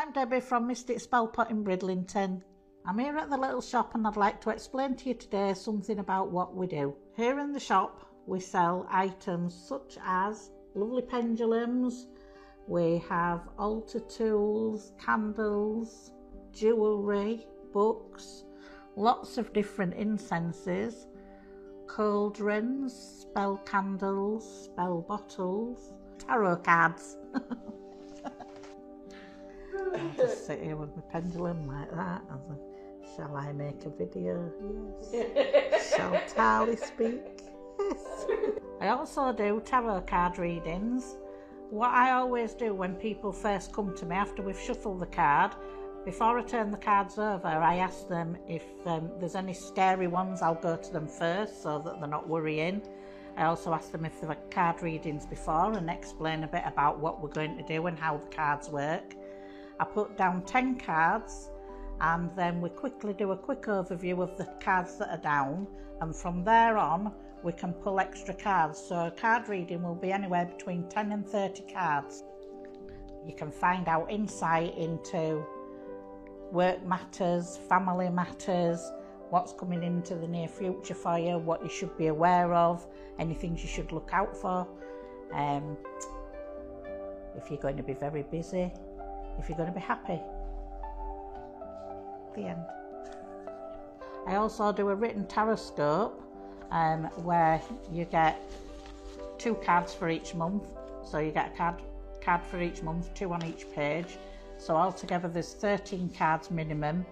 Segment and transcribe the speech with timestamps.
[0.00, 2.40] I'm Debbie from Mystic Spellpot in Bridlington.
[2.86, 5.98] I'm here at the little shop and I'd like to explain to you today something
[5.98, 6.96] about what we do.
[7.16, 12.06] Here in the shop we sell items such as lovely pendulums,
[12.66, 16.12] we have altar tools, candles,
[16.50, 18.44] jewellery, books,
[18.96, 21.08] lots of different incenses,
[21.86, 27.18] cauldrons, spell candles, spell bottles, tarot cards.
[30.16, 32.22] just sit here with my pendulum like that.
[32.30, 32.58] And
[33.16, 34.50] shall I make a video?
[35.12, 35.94] Yes.
[35.94, 37.42] shall Tali speak?
[37.78, 38.26] Yes.
[38.80, 41.16] I also do tarot card readings.
[41.70, 45.52] What I always do when people first come to me after we've shuffled the card,
[46.04, 50.40] before I turn the cards over, I ask them if um, there's any scary ones,
[50.40, 52.80] I'll go to them first so that they're not worrying.
[53.36, 56.98] I also ask them if they've had card readings before and explain a bit about
[56.98, 59.14] what we're going to do and how the cards work.
[59.80, 61.50] I put down 10 cards
[62.02, 65.66] and then we quickly do a quick overview of the cards that are down
[66.02, 70.12] and from there on we can pull extra cards so a card reading will be
[70.12, 72.22] anywhere between 10 and 30 cards.
[73.26, 75.42] You can find out insight into
[76.52, 78.80] work matters, family matters,
[79.30, 82.86] what's coming into the near future for you, what you should be aware of,
[83.18, 84.68] any things you should look out for.
[85.32, 85.78] Um,
[87.36, 88.72] if you're going to be very busy,
[89.40, 90.20] if you're going to be happy.
[92.34, 92.64] The end.
[94.26, 96.22] I also do a written taroscope
[96.70, 98.40] um, where you get
[99.38, 100.64] two cards for each month.
[101.04, 101.82] So you get a card,
[102.20, 104.18] card for each month, two on each page.
[104.58, 107.06] So altogether there's 13 cards minimum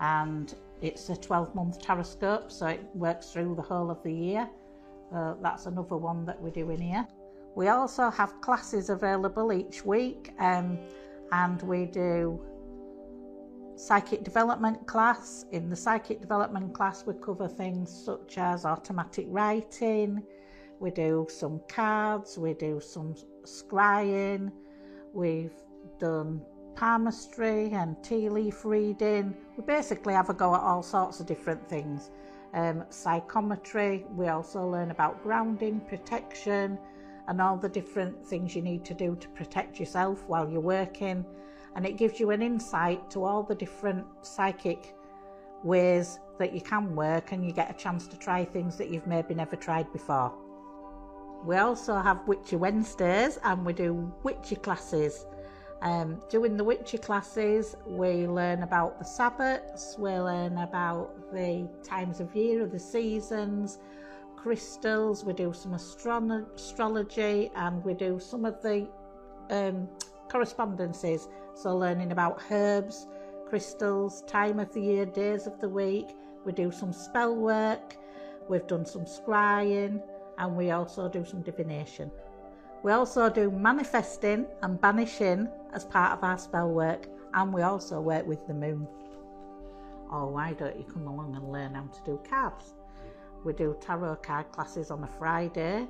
[0.00, 4.48] and it's a 12 month taroscope so it works through the whole of the year.
[5.14, 7.06] Uh, that's another one that we do in here.
[7.54, 10.32] We also have classes available each week.
[10.38, 10.78] Um,
[11.32, 12.40] and we do
[13.74, 15.46] psychic development class.
[15.50, 20.22] In the psychic development class, we cover things such as automatic writing,
[20.78, 24.52] we do some cards, we do some scrying,
[25.12, 25.54] we've
[25.98, 26.42] done
[26.74, 29.34] palmistry and tea leaf reading.
[29.56, 32.10] We basically have a go at all sorts of different things.
[32.54, 36.78] Um, psychometry, we also learn about grounding, protection,
[37.32, 41.24] and all the different things you need to do to protect yourself while you're working.
[41.74, 44.94] And it gives you an insight to all the different psychic
[45.64, 49.06] ways that you can work, and you get a chance to try things that you've
[49.06, 50.30] maybe never tried before.
[51.46, 55.24] We also have Witchy Wednesdays and we do witchy classes.
[55.80, 62.20] Um, doing the witchy classes, we learn about the Sabbats, we learn about the times
[62.20, 63.78] of year, or the seasons,
[64.42, 68.88] crystals, we do some astro- astrology, and we do some of the
[69.50, 69.88] um,
[70.28, 71.28] correspondences.
[71.54, 73.06] So, learning about herbs,
[73.48, 76.16] crystals, time of the year, days of the week.
[76.44, 77.96] We do some spell work,
[78.48, 80.02] we've done some scrying,
[80.38, 82.10] and we also do some divination.
[82.82, 88.00] We also do manifesting and banishing as part of our spell work, and we also
[88.00, 88.88] work with the moon.
[90.10, 92.74] Oh, why don't you come along and learn how to do cards?
[93.44, 95.86] We do tarot card classes on a Friday,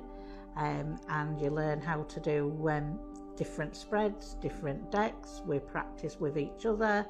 [0.55, 2.99] um, and you learn how to do um,
[3.35, 5.41] different spreads, different decks.
[5.45, 7.05] We practice with each other,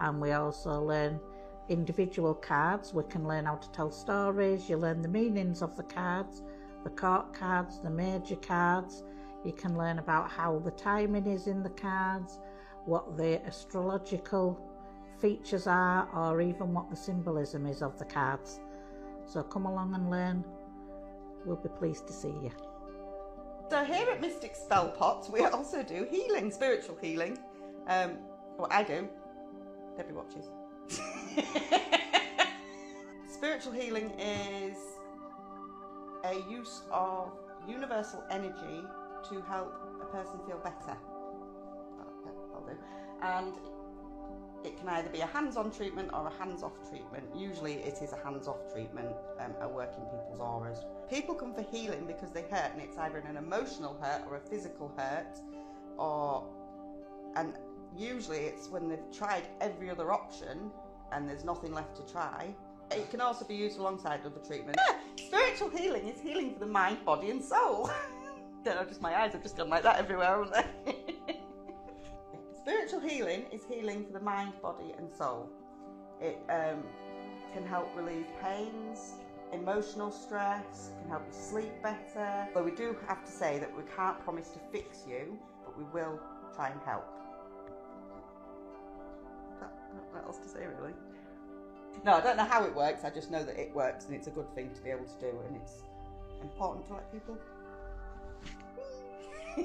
[0.00, 1.20] and we also learn
[1.68, 2.94] individual cards.
[2.94, 4.68] We can learn how to tell stories.
[4.68, 6.42] You learn the meanings of the cards,
[6.84, 9.02] the court cards, the major cards.
[9.44, 12.38] You can learn about how the timing is in the cards,
[12.84, 14.60] what the astrological
[15.20, 18.60] features are, or even what the symbolism is of the cards.
[19.28, 20.42] So come along and learn.
[21.44, 22.50] We'll be pleased to see you.
[23.70, 27.38] So here at Mystic Spell Pots, we also do healing, spiritual healing.
[27.86, 28.16] Um,
[28.56, 29.06] well, I do.
[29.96, 30.46] Debbie watches.
[33.28, 34.78] spiritual healing is
[36.24, 37.30] a use of
[37.68, 38.82] universal energy
[39.28, 40.96] to help a person feel better.
[42.54, 42.78] I'll do.
[43.20, 43.52] And
[44.64, 47.24] it can either be a hands-on treatment or a hands-off treatment.
[47.36, 49.08] Usually it is a hands-off treatment,
[49.40, 50.84] um, a work in people's auras.
[51.08, 54.40] People come for healing because they hurt and it's either an emotional hurt or a
[54.40, 55.38] physical hurt
[55.96, 56.44] or
[57.36, 57.54] and
[57.96, 60.70] usually it's when they've tried every other option
[61.12, 62.54] and there's nothing left to try.
[62.90, 64.82] It can also be used alongside other treatments.
[65.16, 67.90] Spiritual healing is healing for the mind, body and soul.
[68.64, 70.52] Don't know, just my eyes have just gone like that everywhere, haven't
[70.84, 70.96] they?
[72.88, 75.50] Spiritual healing is healing for the mind, body, and soul.
[76.22, 76.82] It um,
[77.52, 79.16] can help relieve pains,
[79.52, 82.48] emotional stress, can help you sleep better.
[82.54, 85.84] But we do have to say that we can't promise to fix you, but we
[85.92, 86.18] will
[86.56, 87.04] try and help.
[90.12, 90.94] What else to say, really?
[92.06, 93.04] No, I don't know how it works.
[93.04, 95.20] I just know that it works, and it's a good thing to be able to
[95.20, 95.82] do, and it's
[96.40, 97.36] important to let people.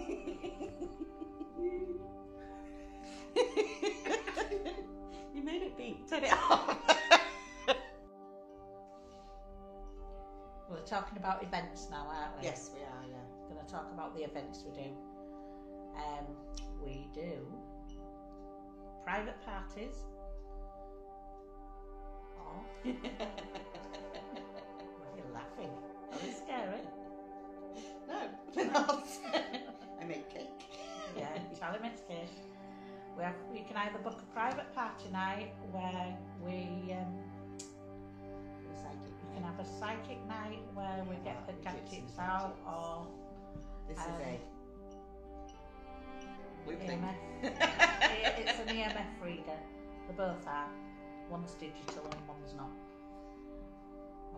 [5.34, 6.10] you made it beep.
[6.10, 6.78] Turn it off.
[10.70, 12.44] We're talking about events now, aren't we?
[12.46, 13.04] yes, we are.
[13.08, 13.54] Yeah.
[13.54, 14.90] Going to talk about the events we do.
[15.96, 16.26] Um,
[16.84, 17.48] we do
[19.04, 19.96] private parties.
[22.40, 22.92] Oh, why
[25.06, 25.70] are you laughing?
[26.12, 26.82] Are they scary?
[28.08, 29.06] no, they're not.
[30.02, 30.50] I make cake.
[31.18, 32.30] yeah, Charlie makes cake.
[33.18, 37.14] We have, you can either book a private party night where we um,
[39.06, 43.08] you can have a psychic night where we get the gadgets out or
[43.88, 44.40] This Um, is a.
[46.72, 47.16] EMF.
[47.44, 47.54] It-
[48.48, 49.60] it's an EMF reader.
[50.08, 50.70] They both are.
[51.30, 52.70] One's digital and one's not.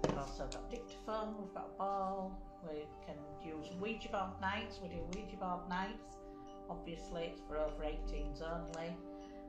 [0.04, 2.31] We've also got dictaphone, we've got a ball,
[2.68, 6.18] we can use Ouija board nights, we do Ouija board nights.
[6.69, 8.95] Obviously, it's for over 18s only.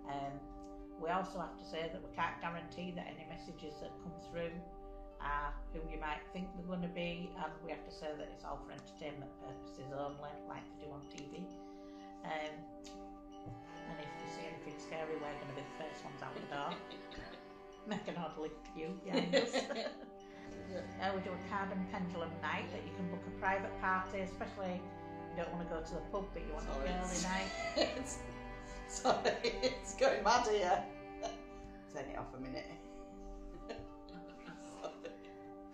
[0.09, 0.35] Um,
[1.01, 4.53] we also have to say that we can't guarantee that any messages that come through
[5.21, 8.29] are who you might think they're going to be, and we have to say that
[8.33, 11.45] it's all for entertainment purposes only, like they do on TV.
[12.25, 12.55] Um,
[13.87, 16.49] and if you see anything scary, we're going to be the first ones out the
[16.51, 16.71] door.
[17.87, 19.55] Make an odd link you behind us.
[19.55, 24.21] Uh, we do a card and pendulum night that you can book a private party,
[24.27, 24.83] especially
[25.37, 26.89] you don't want to go to the pub but you want Sorry.
[26.89, 27.51] a girly night.
[27.99, 28.19] it's,
[28.89, 30.83] sorry, it's going mad here.
[31.93, 32.71] Turn it off a minute.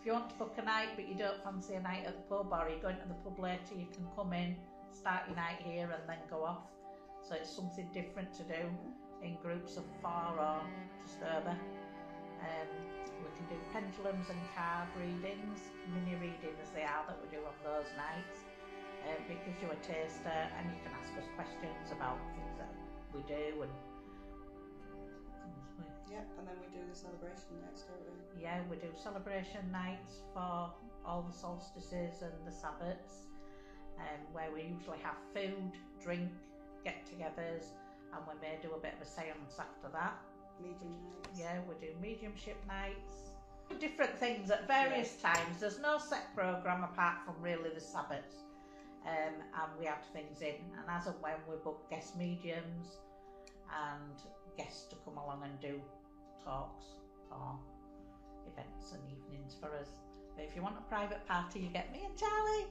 [0.01, 2.23] If you want to book a night but you don't fancy a night at the
[2.27, 4.57] pub or you're going to the pub later, you can come in,
[4.91, 6.67] start your night here and then go off.
[7.23, 8.67] So it's something different to do
[9.23, 10.59] in groups of four or
[11.07, 11.55] just over.
[11.55, 12.71] Um,
[13.23, 17.39] we can do pendulums and card readings, mini reading as they are that we do
[17.47, 18.43] on those nights.
[19.03, 22.71] Um, it gives you a taster and you can ask us questions about things that
[23.15, 23.73] we do and
[26.11, 28.43] Yep, and then we do the celebration nights, don't we?
[28.43, 30.69] yeah, we do celebration nights for
[31.07, 33.27] all the solstices and the Sabbats,
[33.99, 35.73] um, where we usually have food,
[36.03, 36.29] drink,
[36.85, 37.73] get togethers,
[38.13, 40.15] and we may do a bit of a seance after that.
[40.61, 41.41] Medium nights.
[41.41, 43.33] Yeah, we do mediumship nights,
[43.81, 45.61] different things at various times.
[45.61, 48.45] There's no set programme apart from really the Sabbats,
[49.07, 50.57] um, and we add things in.
[50.79, 52.99] And as and when we book guest mediums
[53.71, 54.17] and
[54.57, 55.81] guests to come along and do
[56.45, 56.85] talks
[57.31, 57.59] or
[58.47, 59.89] events and evenings for us.
[60.37, 62.67] But if you want a private party, you get me and Charlie.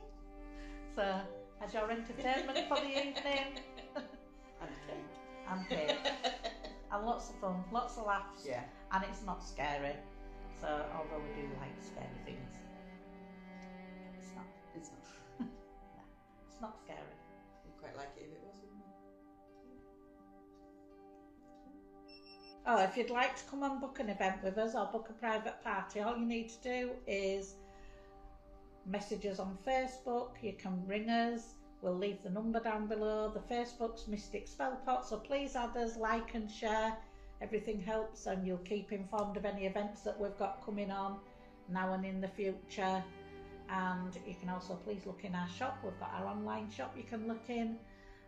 [0.95, 1.22] So,
[1.63, 3.60] as your entertainment for the evening
[4.62, 5.50] And cake.
[5.50, 6.13] and cake.
[6.92, 8.63] And lots of fun, lots of laughs Yeah.
[8.92, 9.95] and it's not scary.
[10.60, 12.51] So although we do like scary things,
[14.19, 14.45] it's not.
[14.75, 15.48] It's not.
[16.62, 17.00] It's not scary.
[17.66, 18.69] I'd quite like it if it wasn't.
[22.68, 25.13] Oh, if you'd like to come and book an event with us or book a
[25.13, 27.56] private party, all you need to do is
[28.86, 30.34] message us on Facebook.
[30.44, 31.56] You can ring us.
[31.81, 33.31] We'll leave the number down below.
[33.33, 36.95] The Facebook's Mystic Spellpot, so please add us, like and share.
[37.42, 41.18] Everything helps, and you'll keep informed of any events that we've got coming on
[41.69, 43.04] now and in the future.
[43.71, 45.80] And you can also please look in our shop.
[45.83, 47.78] We've got our online shop you can look in,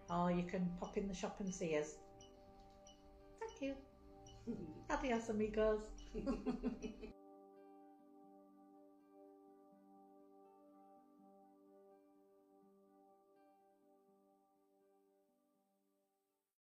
[0.10, 1.96] or you can pop in the shop and see us.
[3.40, 3.74] Thank you.
[4.50, 4.94] Mm-hmm.
[4.94, 5.82] Adios, amigos.